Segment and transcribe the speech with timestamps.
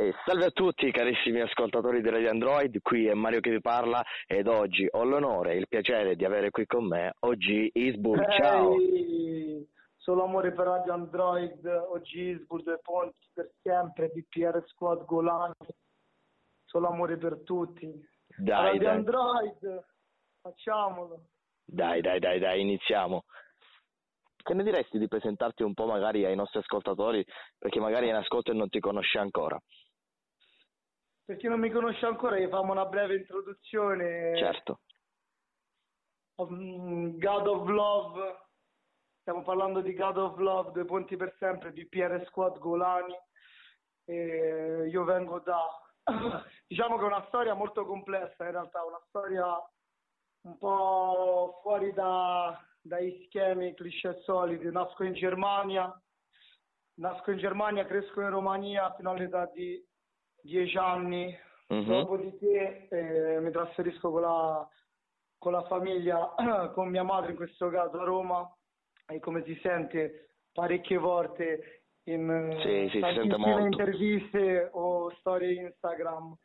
[0.00, 4.02] E salve a tutti carissimi ascoltatori di Radio Android, qui è Mario che vi parla
[4.26, 8.80] ed oggi ho l'onore e il piacere di avere qui con me oggi Isbur, ciao!
[8.80, 15.52] Ehi, Solo amore per Radio Android, oggi Isbur, due ponti per sempre, BPR Squad Golani,
[16.64, 17.92] solo amore per tutti.
[18.38, 19.84] Dai, Radio dai, Android,
[20.40, 21.24] facciamolo.
[21.62, 23.24] dai, dai, dai, dai, iniziamo.
[24.42, 27.22] Che ne diresti di presentarti un po' magari ai nostri ascoltatori,
[27.58, 29.60] perché magari è in ascolto e non ti conosce ancora?
[31.30, 34.36] Per chi non mi conosce ancora, gli facciamo una breve introduzione.
[34.36, 34.80] Certo,
[36.42, 38.46] Mm, God of Love,
[39.20, 43.14] stiamo parlando di God of Love, due ponti per sempre, BPR Squad Golani.
[44.06, 45.62] E io vengo da,
[46.66, 49.46] diciamo che è una storia molto complessa in realtà, una storia
[50.46, 54.68] un po' fuori da- dai schemi cliché soliti.
[54.68, 55.96] Nasco in Germania,
[56.94, 59.80] nasco in Germania, cresco in Romania fino all'età di
[60.42, 61.36] 10 anni,
[61.68, 61.84] Mhm.
[61.86, 64.68] dopodiché eh, mi trasferisco con la,
[65.38, 66.34] con la famiglia,
[66.74, 68.52] con mia madre in questo caso a Roma.
[69.06, 73.00] E come si sente parecchie volte in Sì, sì,
[73.58, 76.36] interviste o storie Instagram,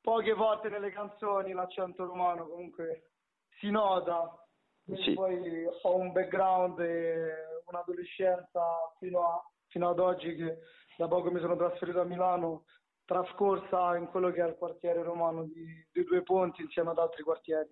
[0.00, 3.10] poche volte nelle canzoni l'accento romano comunque
[3.58, 4.36] si nota,
[4.84, 5.14] Sì.
[5.14, 7.32] poi ho un background e
[7.66, 8.62] un'adolescenza
[8.98, 10.58] fino, a- fino ad oggi che
[10.96, 12.64] da poco mi sono trasferito a Milano,
[13.04, 17.22] trascorsa in quello che è il quartiere romano di, di Due Ponti insieme ad altri
[17.22, 17.70] quartieri.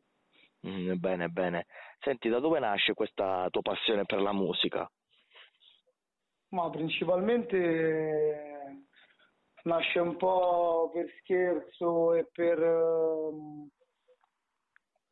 [0.66, 1.66] Mm, bene, bene.
[2.00, 4.88] Senti, da dove nasce questa tua passione per la musica?
[6.48, 8.84] Ma principalmente eh,
[9.64, 13.68] nasce un po' per scherzo e per, ehm,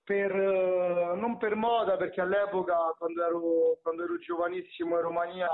[0.04, 5.48] per eh, non per moda, perché all'epoca quando ero, quando ero giovanissimo in Romania,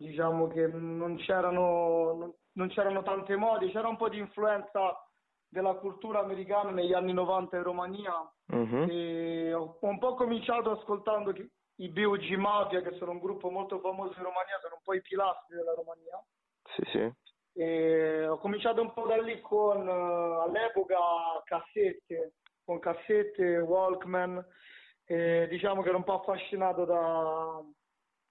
[0.00, 4.96] diciamo che non c'erano, non, c'erano tante mode, c'era un po' di influenza
[5.46, 8.32] della cultura americana negli anni 90 in Romania
[8.88, 11.34] e ho un po' cominciato ascoltando
[11.76, 15.02] i BUG Mafia, che sono un gruppo molto famoso in Romania, sono un po' i
[15.02, 16.22] pilastri della Romania.
[16.74, 17.12] Sì, sì.
[17.52, 20.96] E ho cominciato un po' da lì con eh, all'epoca
[21.44, 22.34] cassette,
[22.64, 24.44] con cassette, Walkman,
[25.04, 27.62] e diciamo che ero un po' affascinato da,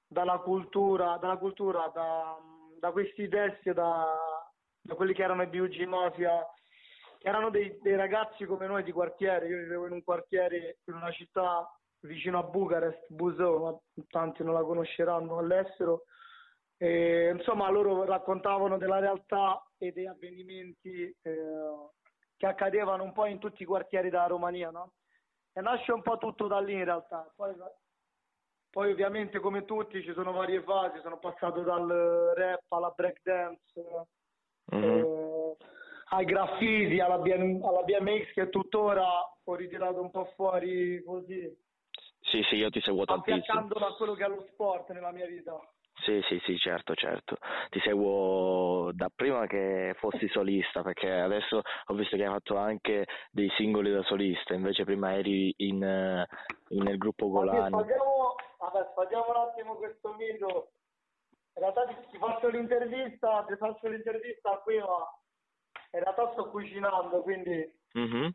[0.09, 2.35] dalla cultura, dalla cultura, da,
[2.79, 4.05] da questi testi, da,
[4.81, 6.43] da quelli che erano i BUG Mafia,
[7.19, 10.95] che erano dei, dei ragazzi come noi di quartiere, io vivevo in un quartiere, in
[10.95, 11.69] una città
[12.01, 13.77] vicino a Bucarest, Buzău, ma
[14.09, 16.05] tanti non la conosceranno all'estero,
[16.77, 21.89] e, insomma, loro raccontavano della realtà e degli avvenimenti eh,
[22.35, 24.93] che accadevano un po' in tutti i quartieri della Romania, no?
[25.51, 27.29] E nasce un po' tutto da lì in realtà.
[27.35, 27.53] Poi,
[28.71, 31.87] poi ovviamente come tutti ci sono varie fasi, sono passato dal
[32.35, 34.07] rap alla breakdance,
[34.71, 34.83] Mhm.
[34.83, 35.55] eh,
[36.11, 39.05] ai graffiti, alla, BM alla BMX che tuttora
[39.43, 41.67] ho ritirato un po' fuori così,
[42.21, 43.37] Sì, sì, io ti seguo tantissimo.
[43.39, 45.57] affiancandolo a quello che è lo sport nella mia vita.
[46.03, 47.37] Sì, sì, sì, certo, certo.
[47.69, 53.05] Ti seguo da prima che fossi solista, perché adesso ho visto che hai fatto anche
[53.31, 56.25] dei singoli da solista, invece prima eri in, eh,
[56.69, 57.75] in- nel gruppo Golani.
[58.59, 60.71] Vabbè, sfatiamo un attimo questo mito.
[61.55, 65.07] In realtà ti, ti faccio l'intervista, ti faccio l'intervista qui, ma
[65.91, 68.31] in realtà sto cucinando, quindi Mhm.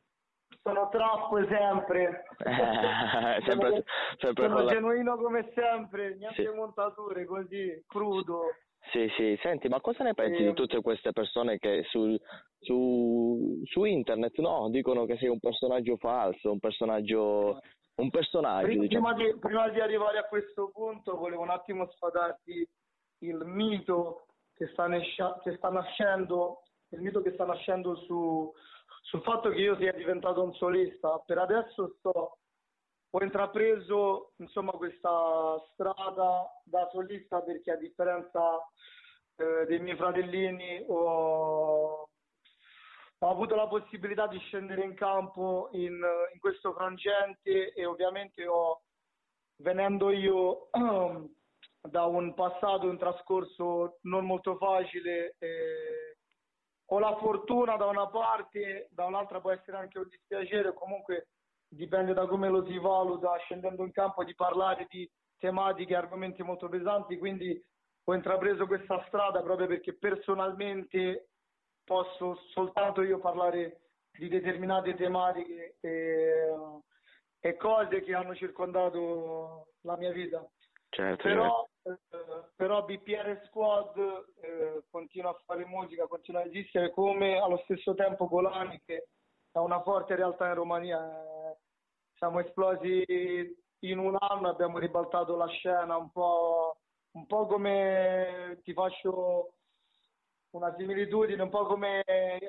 [0.63, 2.25] sono troppo sempre.
[3.47, 3.83] sempre, sono,
[4.19, 6.55] sempre sono genuino come sempre, niente Sì.
[6.55, 8.47] montature, così, crudo.
[8.93, 10.49] Sì, sì, senti, ma cosa ne pensi Sì.
[10.49, 12.21] di tutte queste persone che sul-
[12.59, 17.61] su, su internet, no, dicono che sei un personaggio falso, un personaggio,
[17.97, 19.13] un personaggio, Prima, diciamo.
[19.15, 22.69] di, prima di arrivare a questo punto volevo un attimo sfadarti
[23.19, 28.53] il mito che sta, nescia- che sta nascendo, il mito che sta nascendo su,
[29.03, 31.23] sul fatto che io sia diventato un solista.
[31.25, 32.39] Per adesso sto,
[33.11, 38.59] ho intrapreso insomma questa strada da solista perché a differenza
[39.37, 42.09] eh, dei miei fratellini ho,
[43.25, 45.99] ho avuto la possibilità di scendere in campo in,
[46.33, 48.83] in questo frangente e ovviamente ho,
[49.63, 50.69] venendo io
[51.81, 56.19] da un passato, un trascorso non molto facile, eh,
[56.91, 61.29] ho la fortuna da una parte, da un'altra può essere anche un dispiacere, comunque
[61.67, 66.69] dipende da come lo si valuta, scendendo in campo di parlare di tematiche, argomenti molto
[66.69, 67.59] pesanti, quindi
[68.07, 71.31] ho intrapreso questa strada proprio perché personalmente
[71.85, 76.57] posso soltanto io parlare di determinate tematiche e,
[77.41, 80.47] e cose che hanno circondato la mia vita.
[80.89, 81.29] Certo, certo.
[81.29, 81.99] Però eh,
[82.57, 83.99] però BPR Squad
[84.41, 89.09] eh, continua a fare musica, continua a esistere come allo stesso tempo Golani che
[89.53, 90.99] è una forte realtà in Romania.
[90.99, 91.57] Eh,
[92.17, 93.05] siamo esplosi
[93.81, 96.79] in un anno, abbiamo ribaltato la scena un po',
[97.13, 99.53] un po' come ti faccio
[100.57, 102.05] una similitudine, un po' come,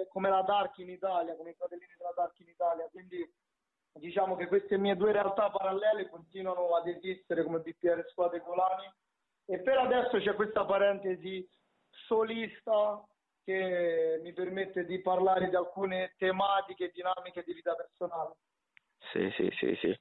[0.10, 2.88] come la Dark in Italia, come i fratellini della Dark in Italia.
[2.92, 3.28] Quindi
[3.94, 8.92] diciamo che queste mie due realtà parallele continuano ad esistere come BPR Squadre Colani
[9.46, 11.48] e per adesso c'è questa parentesi
[12.08, 13.04] solista
[13.44, 18.36] che mi permette di parlare di alcune tematiche e dinamiche di vita personale.
[19.12, 20.00] Sì, sì, sì, sì.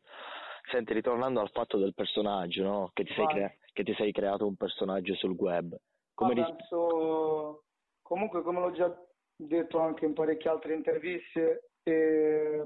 [0.71, 2.91] Senti, ritornando al fatto del personaggio, no?
[2.95, 5.77] che, ti sei crea- che, ti sei creato un personaggio sul web.
[6.15, 7.64] Come ris- penso,
[8.05, 8.95] comunque come l'ho già
[9.35, 12.63] detto anche in parecchie altre interviste, eh,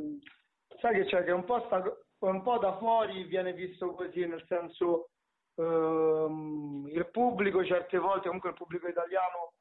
[0.81, 1.83] sai che c'è che un po', sta,
[2.21, 5.11] un po' da fuori viene visto così, nel senso
[5.55, 9.53] ehm, il pubblico certe volte, comunque il pubblico italiano,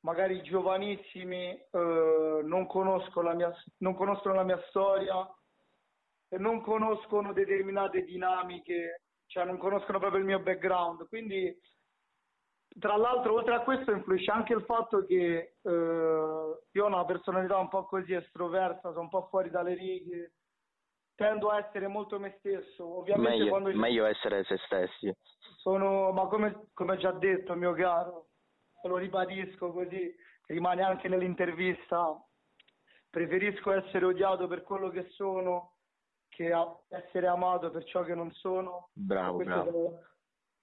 [0.00, 5.28] magari giovanissimi, eh, non, conoscono la mia, non conoscono la mia storia
[6.28, 11.08] e non conoscono determinate dinamiche, cioè non conoscono proprio il mio background.
[11.08, 11.58] Quindi,
[12.78, 15.70] tra l'altro, oltre a questo, influisce anche il fatto che eh,
[16.70, 20.32] io ho una personalità un po' così estroversa, sono un po' fuori dalle righe,
[21.14, 22.98] tendo a essere molto me stesso.
[22.98, 25.14] Ovviamente meglio, quando meglio essere se stessi.
[25.56, 28.28] Sono, ma come, come già detto, mio caro,
[28.82, 30.14] lo ribadisco così,
[30.46, 32.14] rimane anche nell'intervista,
[33.08, 35.72] preferisco essere odiato per quello che sono
[36.28, 36.52] che
[36.88, 38.90] essere amato per ciò che non sono.
[38.92, 39.70] Bravo, bravo.
[39.70, 40.00] Sono,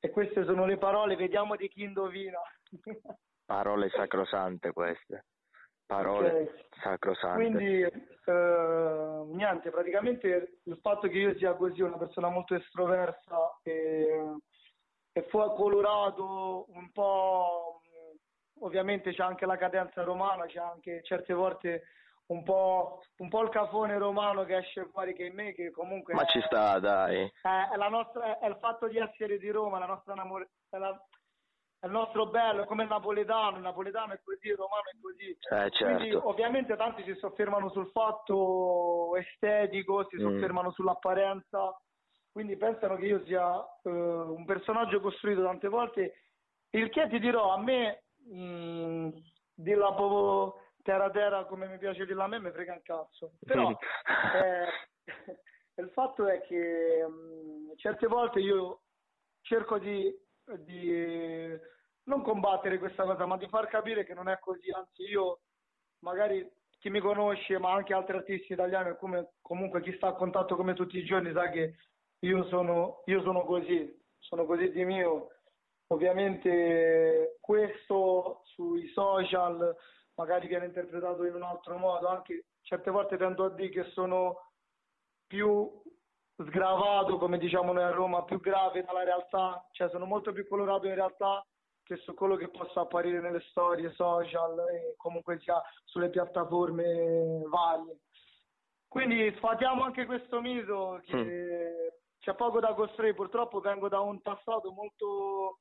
[0.05, 2.37] e queste sono le parole, vediamo di chi indovina.
[3.45, 5.27] Parole sacrosante queste.
[5.85, 6.65] Parole okay.
[6.81, 7.41] sacrosante.
[7.41, 14.35] Quindi, eh, niente, praticamente il fatto che io sia così, una persona molto estroversa e,
[15.13, 17.81] e fu colorato un po',
[18.59, 21.83] ovviamente c'è anche la cadenza romana, c'è anche certe volte
[22.27, 26.13] un po', un po', il cafone romano che esce fuori che in me, che comunque...
[26.13, 27.31] Ma è, ci sta, dai.
[27.41, 30.89] È, è, nostra, è, il fatto di essere di Roma, la nostra namore, è, la,
[31.79, 35.29] è il nostro bello, come il napoletano, il napoletano è così, il romano è così.
[35.29, 35.95] Eh, certo.
[35.97, 40.19] Quindi ovviamente tanti si soffermano sul fatto estetico, si mm.
[40.19, 41.77] soffermano sull'apparenza,
[42.31, 46.13] quindi pensano che io sia uh, un personaggio costruito tante volte,
[46.71, 48.03] il che ti dirò, a me...
[48.25, 49.09] Mh,
[49.55, 53.33] dirla proprio terra terra come mi piace dirla a me mi frega un cazzo.
[53.45, 53.69] Però
[54.35, 58.81] eh, il fatto è che mh, mm, certe volte io
[59.41, 60.13] cerco di,
[60.59, 61.59] di
[62.03, 64.69] non combattere questa cosa ma di far capire che non è così.
[64.69, 65.39] Anzi io
[65.99, 66.47] magari
[66.77, 70.65] chi mi conosce ma anche altri artisti italiani come comunque chi sta a contatto con
[70.65, 71.75] me tutti i giorni sa che
[72.19, 75.29] io sono, io sono così sono così di mio.
[75.87, 79.75] Ovviamente questo sui social
[80.15, 84.49] magari viene interpretato in un altro modo, anche certe volte tendo a dire che sono
[85.27, 85.81] più
[86.35, 90.87] sgravato, come diciamo noi a Roma, più grave dalla realtà, cioè sono molto più colorato
[90.87, 91.45] in realtà
[91.83, 97.99] che su quello che possa apparire nelle storie social e comunque sia sulle piattaforme varie.
[98.87, 101.87] Quindi sfatiamo anche questo mito che mm.
[102.19, 105.59] c'è poco da costruire, purtroppo vengo da un passato molto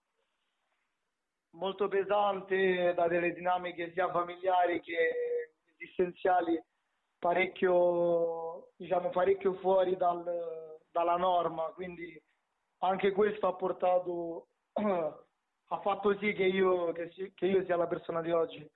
[1.52, 6.61] molto pesante da delle dinamiche sia familiari che esistenziali
[7.18, 10.25] parecchio, diciamo, parecchio fuori dal,
[10.90, 12.21] dalla norma, quindi
[12.78, 18.21] anche questo ha portato, ha fatto sì che io, che, che io sia la persona
[18.21, 18.68] di oggi.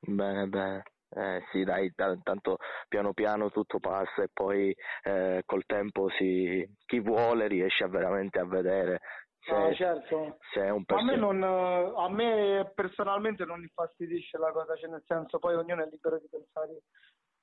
[0.00, 0.82] Bene, bene.
[1.10, 4.74] Eh, sì, dai, tanto piano piano tutto passa e poi
[5.04, 9.00] eh, col tempo si, chi vuole riesce veramente a vedere
[9.52, 10.38] no, certo.
[10.52, 15.04] se è un a, me non, a me personalmente non infastidisce la cosa, cioè nel
[15.06, 16.82] senso poi ognuno è libero di pensare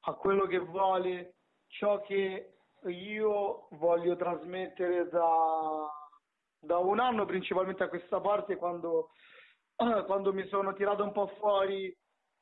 [0.08, 1.36] a quello che vuole,
[1.68, 5.90] ciò che io voglio trasmettere da,
[6.60, 9.12] da un anno principalmente a questa parte quando,
[10.06, 11.86] quando mi sono tirato un po' fuori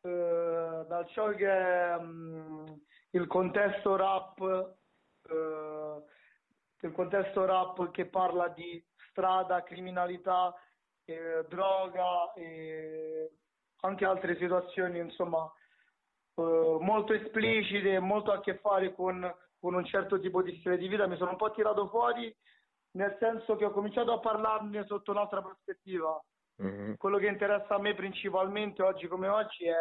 [0.05, 4.41] eh, da ciò che è um, il contesto rap,
[5.29, 6.03] eh,
[6.81, 10.53] il contesto rap che parla di strada, criminalità,
[11.05, 13.31] eh, droga e
[13.81, 15.49] anche altre situazioni insomma
[16.35, 20.87] eh, molto esplicite, molto a che fare con, con un certo tipo di stile di
[20.87, 22.35] vita, mi sono un po' tirato fuori
[22.95, 26.21] nel senso che ho cominciato a parlarne sotto un'altra prospettiva.
[26.61, 26.93] Mm-hmm.
[26.95, 29.75] Quello che interessa a me principalmente oggi come oggi è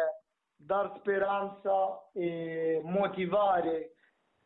[0.55, 3.95] dar speranza e motivare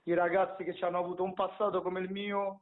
[0.03, 2.61] i ragazzi che ci hanno avuto un passato come il mio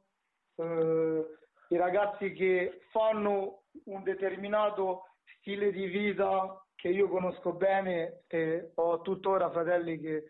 [0.56, 5.08] eh, i ragazzi che fanno un determinato
[5.38, 10.24] stile di vita che io conosco bene e ho tuttora fratelli che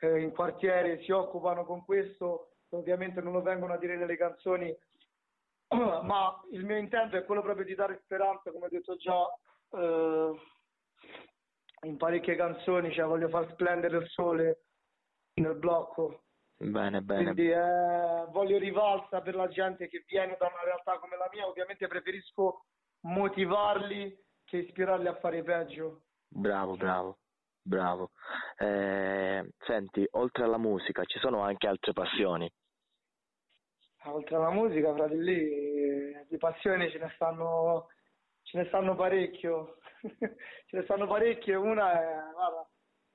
[0.00, 4.74] eh, in quartiere si occupano con questo, ovviamente non lo vengono a dire nelle canzoni,
[5.68, 9.22] ma il mio intento è quello proprio di dare speranza, come ho detto già
[9.78, 10.32] eh,
[11.82, 14.62] in parecchie canzoni, cioè voglio far splendere il sole
[15.34, 16.22] nel blocco.
[16.70, 17.34] Bene, bene.
[17.34, 21.46] Quindi eh, voglio rivalsa per la gente che viene da una realtà come la mia,
[21.46, 22.66] ovviamente preferisco
[23.00, 26.02] motivarli che ispirarli a fare peggio.
[26.28, 27.18] Bravo, bravo,
[27.60, 28.10] bravo.
[28.56, 32.50] Eh, senti, oltre alla musica ci sono anche altre passioni?
[34.04, 37.88] Oltre alla musica, fratelli, di passioni ce ne stanno,
[38.42, 39.78] ce ne stanno parecchio.
[40.18, 41.54] ce ne stanno parecchie.
[41.56, 42.68] Una è, guarda,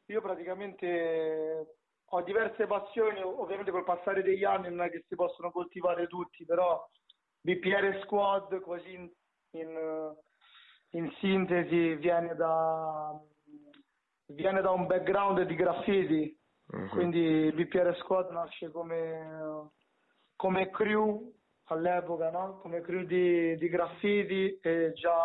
[0.06, 1.78] io praticamente
[2.10, 6.46] ho diverse passioni, ovviamente col passare degli anni non è che si possono coltivare tutti,
[6.46, 6.86] però
[7.42, 9.10] BPR Squad, così in,
[9.52, 10.16] in
[10.92, 13.20] in sintesi viene da,
[14.28, 16.38] viene da un background di graffiti,
[16.68, 16.88] uh-huh.
[16.90, 19.72] quindi il BPR Squad nasce come,
[20.36, 21.34] come crew
[21.66, 22.60] all'epoca, no?
[22.60, 25.18] come crew di, di graffiti e già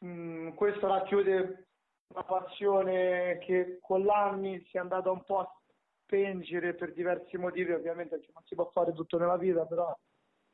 [0.00, 1.67] mh, mm, questo racchiude
[2.08, 5.52] una passione che con l'anni si è andata un po' a
[6.02, 9.96] spengere per diversi motivi, ovviamente perché non si può fare tutto nella vita, però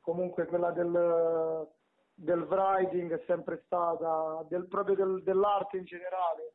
[0.01, 1.69] comunque quella del
[2.15, 6.53] del writing è sempre stata, del, proprio del, dell'arte in generale,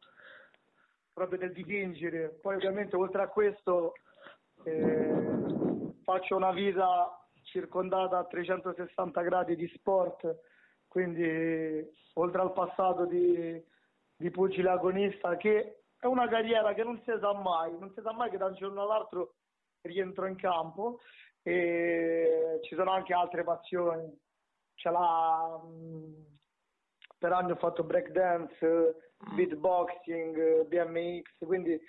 [1.14, 2.30] proprio del dipingere.
[2.42, 3.94] Poi ovviamente oltre a questo
[4.64, 7.14] eh, faccio una vita
[7.44, 10.40] circondata a 360 gradi di sport,
[10.88, 13.62] quindi oltre al passato di,
[14.20, 18.12] di pugile agonista che è una carriera che non si sa mai, non si sa
[18.12, 19.36] mai che da un giorno all'altro
[19.82, 21.00] rientro in campo.
[21.42, 24.14] E ci sono anche altre passioni.
[24.84, 26.14] L'ha mm,
[27.18, 29.36] per anni ho fatto breakdance, mm.
[29.36, 31.80] beatboxing, BMX, quindi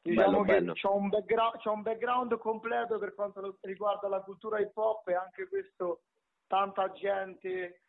[0.00, 5.08] diciamo bello, che ho un, un, background completo per quanto riguarda la cultura hip hop
[5.08, 6.02] e anche questo
[6.46, 7.82] tanta gente,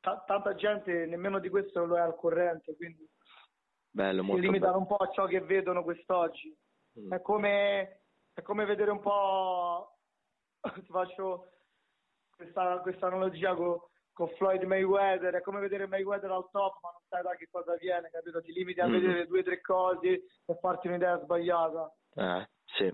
[0.00, 3.08] t- tanta gente nemmeno di questo lo è al corrente, quindi
[3.90, 4.78] bello, si limitano bello.
[4.78, 6.56] un po' a ciò che vedono quest'oggi.
[7.00, 7.12] Mm.
[7.12, 9.98] È, come, è come vedere un po',
[10.74, 11.50] ti faccio
[12.34, 13.78] questa, questa analogia con,
[14.12, 17.76] con Floyd Mayweather, è come vedere Mayweather al top, ma non sai da che cosa
[17.76, 18.40] viene, capito?
[18.40, 18.92] Ti limiti a mm.
[18.92, 21.94] vedere due o tre cose e farti un'idea sbagliata.
[22.14, 22.92] Eh, sì.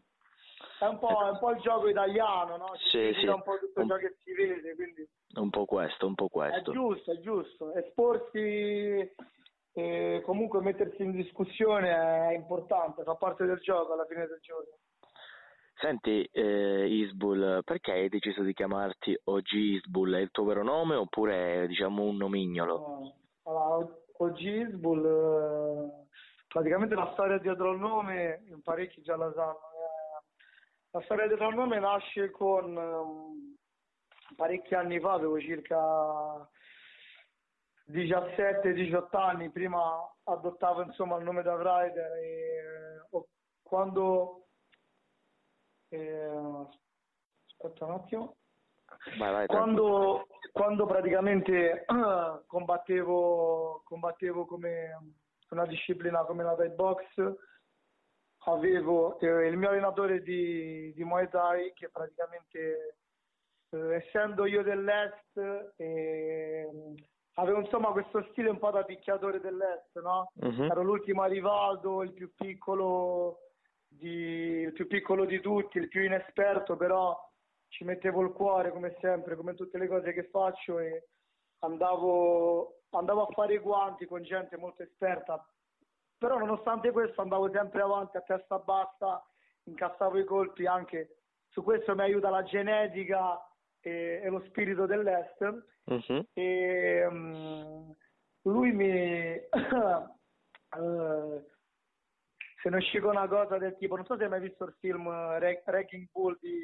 [0.82, 2.72] È un, po', è un po' il gioco italiano, no?
[2.74, 3.26] Ci sì, sì.
[3.26, 3.86] un po' tutto un...
[3.86, 5.08] ciò che si vede, quindi...
[5.34, 6.72] Un po' questo, un po' questo.
[6.72, 7.72] È giusto, è giusto.
[7.74, 9.14] Esporsi
[9.74, 14.72] e comunque mettersi in discussione è importante, fa parte del gioco alla fine del giorno.
[15.76, 20.14] Senti, eh, Isbul, perché hai deciso di chiamarti OG Isbul?
[20.14, 22.78] È il tuo vero nome oppure è diciamo un nomignolo?
[22.78, 23.14] No.
[23.44, 26.08] Allora, OG Isbul, eh,
[26.48, 29.71] praticamente la storia dietro il nome, in parecchi già la sanno.
[30.94, 33.56] La storia il nome nasce con um,
[34.36, 36.46] parecchi anni fa, avevo circa
[37.90, 39.80] 17-18 anni, prima
[40.24, 43.24] adottavo insomma il nome da Rider e eh,
[43.62, 44.48] quando
[45.88, 46.66] eh,
[47.46, 48.36] aspetta un attimo.
[49.18, 51.86] Vai, vai, quando, quando, praticamente
[52.46, 55.14] combattevo, combattevo come
[55.48, 57.02] una disciplina come la Thai Box,
[58.44, 62.96] avevo eh, il mio allenatore di, di Muay Thai che praticamente,
[63.70, 66.68] eh, essendo io dell'est, eh,
[67.34, 70.30] avevo insomma questo stile un po' da picchiatore dell'est, no?
[70.34, 70.64] Uh-huh.
[70.64, 73.38] Ero l'ultimo arrivato, il più piccolo
[73.86, 77.16] di, il più piccolo di tutti, il più inesperto, però
[77.68, 81.08] ci mettevo il cuore come sempre, come tutte le cose che faccio e
[81.60, 85.42] andavo, andavo a fare i guanti con gente molto esperta,
[86.22, 89.20] però nonostante questo andavo sempre avanti a testa bassa,
[89.64, 91.16] incassavo i colpi anche,
[91.48, 93.44] su questo mi aiuta la genetica
[93.80, 95.40] e, e lo spirito dell'est
[95.82, 96.26] uh-huh.
[96.32, 97.92] e um,
[98.42, 99.34] lui mi...
[100.78, 101.42] uh,
[102.62, 104.76] se ne uscì con una cosa del tipo, non so se hai mai visto il
[104.78, 106.56] film Re- Wrecking Bull di...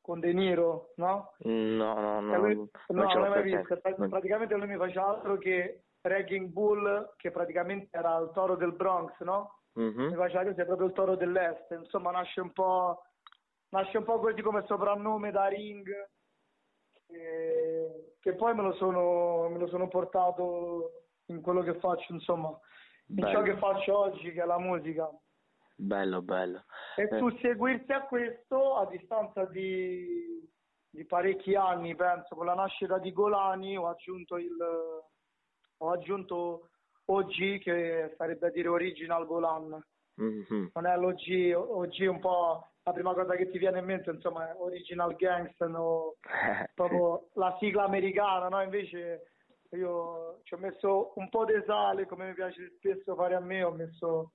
[0.00, 1.32] con De Niro, no?
[1.38, 2.36] No, no, no.
[2.36, 2.54] Lui...
[2.54, 3.80] no, non l'hai mai visto.
[3.80, 9.18] Praticamente lui mi faceva altro che Wrecking Bull, che praticamente era il toro del Bronx,
[9.20, 9.60] no?
[9.78, 10.08] Mm-hmm.
[10.08, 11.70] Mi faceva che sei proprio il toro dell'est.
[11.70, 13.02] Insomma, nasce un po',
[13.70, 15.88] nasce un po' così come soprannome da ring.
[17.06, 18.14] E...
[18.20, 22.58] che poi me lo, sono, me lo sono portato in quello che faccio, insomma
[23.06, 25.08] in ciò che faccio oggi, che è la musica.
[25.74, 26.64] Bello, bello.
[26.96, 27.18] E eh.
[27.18, 30.46] tu seguirti a questo a distanza di
[30.90, 34.56] di parecchi anni, penso, con la nascita di Golani ho aggiunto il
[35.78, 36.68] ho aggiunto
[37.06, 39.82] OG che sarebbe a dire Original Golan.
[40.20, 40.66] Mm-hmm.
[40.74, 44.10] Non è l'OG, OG è un po' la prima cosa che ti viene in mente,
[44.10, 46.16] insomma, Original Gangster, no?
[46.74, 48.62] proprio la sigla americana, no?
[48.62, 49.30] Invece
[49.70, 53.62] io ci ho messo un po' di sale, come mi piace spesso fare a me,
[53.62, 54.32] ho messo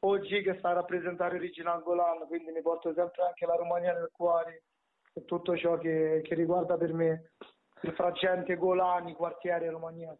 [0.00, 4.10] OG che sta a rappresentare Original Golan, quindi mi porto sempre anche la Romania nel
[4.10, 4.64] cuore
[5.12, 7.32] e tutto ciò che, che riguarda per me
[7.82, 10.16] il frangente Golani, quartiere Romania.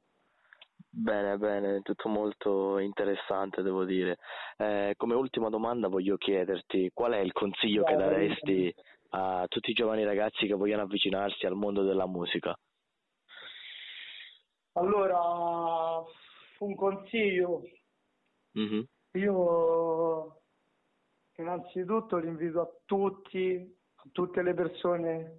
[0.94, 4.18] Bene, bene, tutto molto interessante devo dire.
[4.58, 8.74] Eh, come ultima domanda voglio chiederti qual è il consiglio che daresti
[9.14, 12.54] a tutti i giovani ragazzi che vogliono avvicinarsi al mondo della musica?
[14.72, 15.18] Allora,
[16.58, 17.62] un consiglio.
[18.58, 18.82] Mm-hmm.
[19.12, 20.42] Io
[21.36, 25.36] innanzitutto l'invito a tutti, a tutte le persone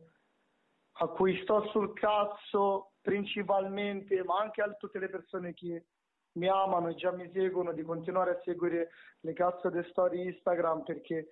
[0.93, 5.85] a cui sto sul cazzo principalmente, ma anche a tutte le persone che
[6.33, 10.83] mi amano e già mi seguono, di continuare a seguire le cazzo delle storie Instagram
[10.83, 11.27] perché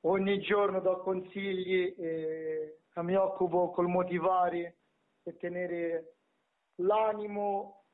[0.00, 4.78] ogni giorno do consigli e mi occupo col motivare
[5.22, 6.14] e tenere
[6.76, 7.84] l'animo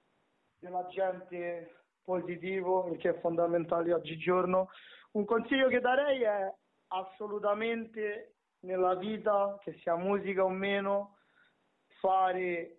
[0.59, 4.71] della gente positivo, il che è fondamentale oggigiorno.
[5.13, 6.55] Un consiglio che darei è
[6.89, 11.19] assolutamente nella vita, che sia musica o meno,
[12.01, 12.78] fare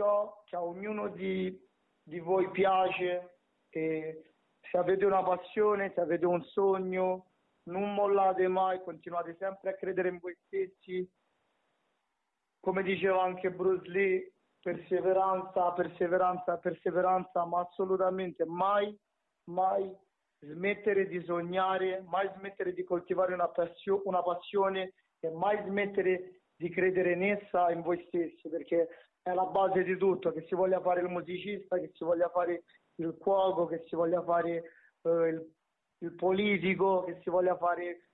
[0.00, 1.54] ciò che a ognuno di,
[2.02, 4.32] di voi piace e
[4.70, 7.32] se avete una passione, se avete un sogno,
[7.64, 11.06] non mollate mai, continuate sempre a credere in voi stessi.
[12.60, 18.96] Come diceva anche Bruce Lee, perseveranza, perseveranza, perseveranza, ma assolutamente mai,
[19.50, 19.94] mai
[20.40, 26.70] smettere di sognare, mai smettere di coltivare una, passio- una passione e mai smettere di
[26.70, 28.88] credere in essa, in voi stessi, perché
[29.22, 32.64] è la base di tutto, che si voglia fare il musicista, che si voglia fare
[32.96, 34.62] il cuoco, che si voglia fare
[35.02, 35.54] eh, il,
[35.98, 38.08] il politico, che si voglia fare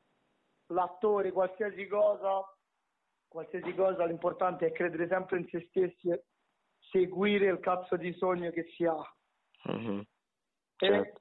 [0.68, 2.42] l'attore, qualsiasi cosa,
[3.28, 6.24] qualsiasi cosa, l'importante è credere sempre in se stessi e
[6.90, 8.96] seguire il cazzo di sogno che si ha.
[9.70, 10.00] Mm-hmm.
[10.76, 11.20] Certo.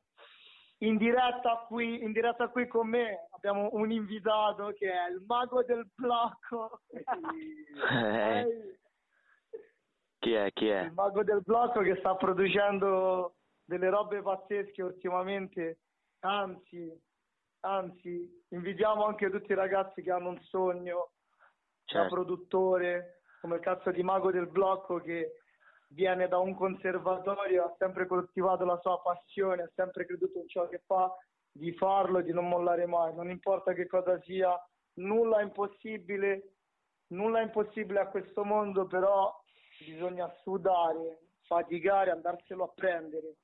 [0.79, 5.63] In diretta, qui, in diretta qui con me abbiamo un invitato che è il mago
[5.63, 6.81] del blocco.
[6.89, 8.77] eh.
[10.25, 10.51] Chi è?
[10.53, 10.85] Chi è?
[10.85, 15.81] Il mago del blocco che sta producendo delle robe pazzesche ultimamente.
[16.21, 16.91] Anzi,
[17.59, 21.11] anzi, invitiamo anche tutti i ragazzi che hanno un sogno
[21.83, 22.07] certo.
[22.07, 25.41] da produttore, come il cazzo di mago del blocco che
[25.89, 30.67] viene da un conservatorio, ha sempre coltivato la sua passione, ha sempre creduto in ciò
[30.67, 31.15] che fa,
[31.51, 33.13] di farlo e di non mollare mai.
[33.13, 34.59] Non importa che cosa sia,
[34.93, 36.55] nulla è impossibile,
[37.09, 39.31] nulla è impossibile a questo mondo, però
[39.79, 43.35] bisogna sudare, faticare, andarselo a prendere.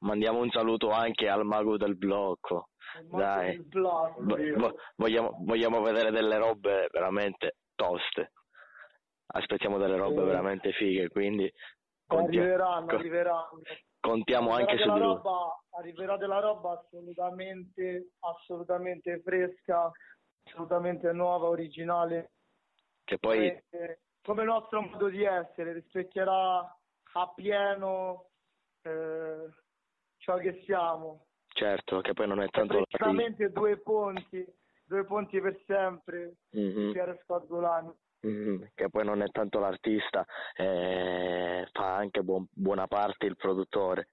[0.00, 2.68] Mandiamo un saluto anche al mago del blocco.
[3.10, 8.32] Dai, del blocco, vo- vogliamo, vogliamo vedere delle robe veramente toste.
[9.26, 10.26] Aspettiamo delle robe sì.
[10.26, 11.52] veramente fighe, quindi
[12.06, 13.60] conti- arriveranno, co- arriveranno.
[14.00, 15.20] Contiamo arriverà anche su di lui.
[15.70, 19.90] Arriverà della roba assolutamente, assolutamente fresca,
[20.44, 22.30] assolutamente nuova, originale.
[23.04, 23.98] Che poi e, eh,
[24.28, 28.26] come il nostro modo di essere, rispecchierà a pieno
[28.82, 29.48] eh,
[30.18, 31.28] ciò che siamo.
[31.46, 32.82] Certo, che poi non è tanto...
[32.86, 34.44] Praticamente due ponti,
[34.84, 36.92] due ponti per sempre, mm-hmm.
[36.92, 37.90] Piero Scorgolani.
[38.26, 38.62] Mm-hmm.
[38.74, 44.08] che poi non è tanto l'artista, eh, fa anche buon, buona parte il produttore.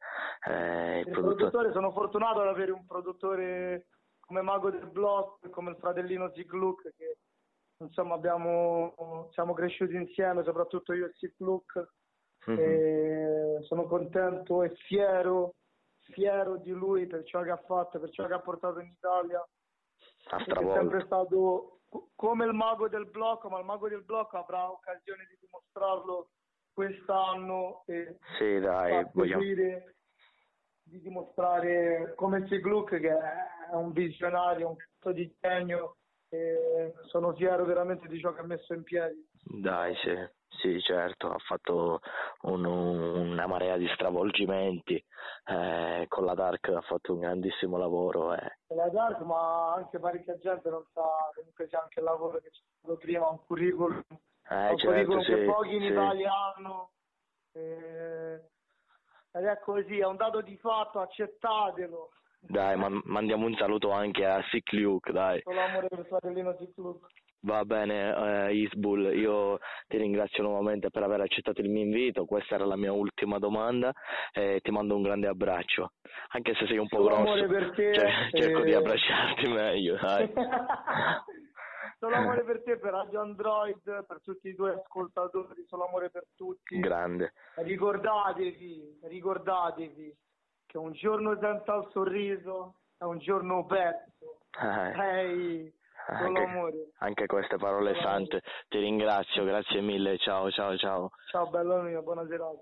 [0.48, 1.36] Eh, il, il produttore...
[1.36, 1.72] produttore...
[1.74, 3.88] sono fortunato ad avere un produttore
[4.22, 7.18] come Mago del Block, come il fratellino Zigluk che
[7.80, 11.90] insomma abbiamo, siamo cresciuti insieme, soprattutto io e Sip Luke,
[12.50, 13.62] mm-hmm.
[13.62, 15.56] sono contento e fiero,
[16.12, 19.46] fiero di lui per ciò che ha fatto, per ciò che ha portato in Italia.
[20.28, 21.80] È sempre stato
[22.16, 26.30] come il mago del blocco, ma il mago del blocco avrà occasione di dimostrarlo
[26.74, 29.42] quest'anno e sì, dai, vogliamo...
[29.42, 35.98] di dimostrare come Sigluc che è un visionario, un cazzo di genio
[36.36, 39.28] e sono fiero veramente di ciò che ha messo in piedi.
[39.44, 40.14] Dai, sì,
[40.60, 42.02] sì certo, ha fatto
[42.42, 45.04] un, una marea di stravolgimenti,
[45.46, 48.34] eh, con la Dark ha fatto un grandissimo lavoro.
[48.34, 48.58] Eh.
[48.76, 52.62] La Dark, ma anche parecchia gente non sa comunque c'è anche il lavoro che c'è
[52.80, 54.04] stato prima, un curriculum,
[54.50, 55.88] eh, un certo, curriculum sì, che pochi in sì.
[55.88, 56.90] Italia hanno.
[57.54, 58.42] Eh,
[59.32, 62.10] ed è così, è un dato di fatto, accettatelo.
[62.48, 65.42] Dai, ma mandiamo un saluto anche a Sick Luke, dai.
[65.44, 67.08] Con l'amore per fratellino Sick Luke.
[67.46, 72.56] Va bene, eh, Isbul, io ti ringrazio nuovamente per aver accettato il mio invito, questa
[72.56, 73.94] era la mia ultima domanda
[74.34, 75.92] e ti mando un grande abbraccio,
[76.30, 78.76] anche se sei un po' Solo grosso, te, cioè, cerco di eh.
[78.76, 80.34] abbracciarti meglio, dai.
[82.00, 86.26] solo amore per te, per Radio Android, per tutti i tuoi ascoltatori, solo amore per
[86.36, 86.80] tutti.
[86.80, 87.34] Grande.
[87.58, 90.16] Ricordatevi, ricordatevi
[90.66, 94.40] che un giorno senza il sorriso è un giorno perso.
[94.62, 95.74] Eh, Ehi,
[96.08, 101.12] anche, anche queste parole sante, ti ringrazio, grazie mille, ciao ciao ciao.
[101.30, 102.62] Ciao bello mio, buona serata.